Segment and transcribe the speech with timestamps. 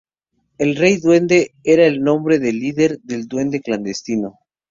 [0.57, 4.39] El Rey Duende era el nombre del líder del Duende clandestino.